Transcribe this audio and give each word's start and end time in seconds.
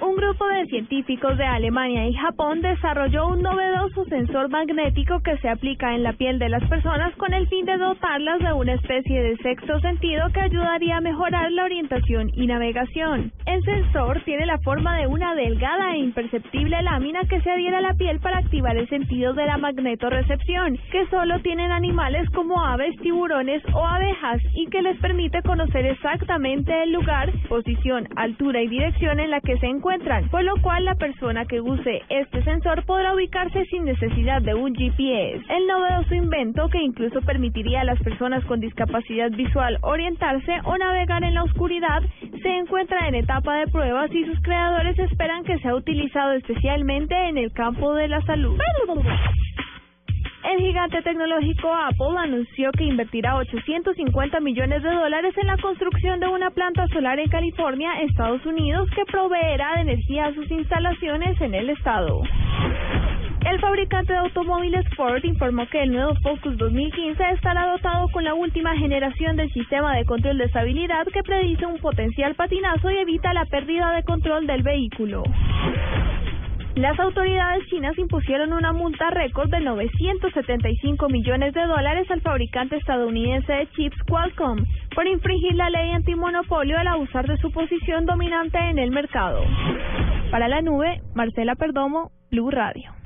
Un 0.00 0.16
grupo 0.16 0.46
de 0.48 0.66
científicos 0.66 1.38
de 1.38 1.44
Alemania 1.44 2.06
y 2.06 2.14
Japón 2.14 2.60
desarrolló 2.60 3.28
un 3.28 3.42
novedoso 3.42 4.04
sensor 4.04 4.50
magnético 4.50 5.20
que 5.20 5.38
se 5.38 5.48
aplica 5.48 5.94
en 5.94 6.02
la 6.02 6.12
piel 6.12 6.38
de 6.38 6.48
las 6.48 6.62
personas 6.68 7.14
con 7.16 7.32
el 7.32 7.48
fin 7.48 7.64
de 7.64 7.78
dotarlas 7.78 8.38
de 8.40 8.52
una 8.52 8.74
especie 8.74 9.22
de 9.22 9.36
sexto 9.38 9.80
sentido 9.80 10.28
que 10.32 10.40
ayudaría 10.40 10.98
a 10.98 11.00
mejorar 11.00 11.50
la 11.52 11.64
orientación 11.64 12.30
y 12.34 12.46
navegación. 12.46 13.32
El 13.46 13.62
sensor 13.64 14.20
tiene 14.24 14.46
la 14.46 14.58
forma 14.58 14.96
de 14.98 15.06
una 15.06 15.34
delgada 15.34 15.94
e 15.94 15.98
imperceptible 15.98 16.82
lámina 16.82 17.20
que 17.28 17.40
se 17.40 17.50
adhiere 17.50 17.76
a 17.76 17.80
la 17.80 17.94
piel 17.94 18.20
para 18.20 18.38
activar 18.38 18.76
el 18.76 18.88
sentido 18.88 19.32
de 19.32 19.46
la 19.46 19.56
magnetorrecepción, 19.56 20.78
que 20.92 21.06
solo 21.08 21.40
tienen 21.40 21.70
animales 21.70 22.28
como 22.30 22.62
aves, 22.62 22.94
tiburones 23.00 23.62
o 23.72 23.84
abejas 23.84 24.42
y 24.54 24.66
que 24.66 24.82
les 24.82 24.98
permite 24.98 25.40
conocer 25.42 25.86
exactamente 25.86 26.82
el 26.82 26.92
lugar, 26.92 27.32
posición, 27.48 28.06
altura 28.16 28.60
y 28.60 28.68
dirección 28.84 29.18
en 29.18 29.30
la 29.30 29.40
que 29.40 29.56
se 29.58 29.66
encuentran 29.66 30.28
por 30.28 30.44
lo 30.44 30.60
cual 30.60 30.84
la 30.84 30.94
persona 30.96 31.46
que 31.46 31.58
use 31.58 32.02
este 32.10 32.42
sensor 32.44 32.84
podrá 32.84 33.14
ubicarse 33.14 33.64
sin 33.66 33.84
necesidad 33.84 34.42
de 34.42 34.54
un 34.54 34.74
GPS. 34.74 35.42
El 35.48 35.66
novedoso 35.66 36.14
invento, 36.14 36.68
que 36.68 36.82
incluso 36.82 37.22
permitiría 37.22 37.80
a 37.80 37.84
las 37.84 37.98
personas 38.02 38.44
con 38.44 38.60
discapacidad 38.60 39.30
visual 39.30 39.78
orientarse 39.80 40.52
o 40.64 40.76
navegar 40.76 41.24
en 41.24 41.32
la 41.32 41.44
oscuridad, 41.44 42.02
se 42.42 42.48
encuentra 42.58 43.08
en 43.08 43.14
etapa 43.14 43.56
de 43.56 43.68
pruebas 43.68 44.12
y 44.12 44.26
sus 44.26 44.38
creadores 44.42 44.98
esperan 44.98 45.44
que 45.44 45.58
sea 45.60 45.74
utilizado 45.74 46.32
especialmente 46.32 47.14
en 47.28 47.38
el 47.38 47.52
campo 47.52 47.94
de 47.94 48.08
la 48.08 48.20
salud. 48.26 48.58
El 50.54 50.60
gigante 50.60 51.02
tecnológico 51.02 51.74
Apple 51.74 52.16
anunció 52.16 52.70
que 52.70 52.84
invertirá 52.84 53.34
850 53.38 54.38
millones 54.38 54.84
de 54.84 54.88
dólares 54.88 55.34
en 55.36 55.48
la 55.48 55.56
construcción 55.56 56.20
de 56.20 56.28
una 56.28 56.50
planta 56.50 56.86
solar 56.88 57.18
en 57.18 57.28
California, 57.28 58.00
Estados 58.02 58.46
Unidos, 58.46 58.88
que 58.94 59.04
proveerá 59.04 59.74
de 59.74 59.80
energía 59.80 60.26
a 60.26 60.34
sus 60.34 60.48
instalaciones 60.48 61.40
en 61.40 61.54
el 61.54 61.70
estado. 61.70 62.22
El 63.50 63.58
fabricante 63.58 64.12
de 64.12 64.20
automóviles 64.20 64.86
Ford 64.94 65.24
informó 65.24 65.66
que 65.66 65.82
el 65.82 65.90
nuevo 65.90 66.14
Focus 66.22 66.56
2015 66.56 67.30
estará 67.32 67.72
dotado 67.72 68.08
con 68.10 68.22
la 68.22 68.34
última 68.34 68.76
generación 68.76 69.34
del 69.34 69.52
sistema 69.52 69.96
de 69.96 70.04
control 70.04 70.38
de 70.38 70.44
estabilidad 70.44 71.04
que 71.12 71.24
predice 71.24 71.66
un 71.66 71.78
potencial 71.78 72.36
patinazo 72.36 72.92
y 72.92 72.98
evita 72.98 73.34
la 73.34 73.46
pérdida 73.46 73.90
de 73.90 74.04
control 74.04 74.46
del 74.46 74.62
vehículo. 74.62 75.24
Las 76.76 76.98
autoridades 76.98 77.64
chinas 77.68 77.96
impusieron 77.96 78.52
una 78.52 78.72
multa 78.72 79.08
récord 79.10 79.48
de 79.48 79.60
975 79.60 81.08
millones 81.08 81.54
de 81.54 81.66
dólares 81.66 82.10
al 82.10 82.20
fabricante 82.20 82.76
estadounidense 82.76 83.52
de 83.52 83.70
chips 83.76 83.96
Qualcomm 84.08 84.64
por 84.92 85.06
infringir 85.06 85.54
la 85.54 85.70
ley 85.70 85.92
antimonopolio 85.92 86.76
al 86.76 86.88
abusar 86.88 87.28
de 87.28 87.36
su 87.36 87.52
posición 87.52 88.06
dominante 88.06 88.58
en 88.58 88.80
el 88.80 88.90
mercado. 88.90 89.44
Para 90.32 90.48
la 90.48 90.62
nube, 90.62 91.00
Marcela 91.14 91.54
Perdomo, 91.54 92.10
Blue 92.32 92.50
Radio. 92.50 93.03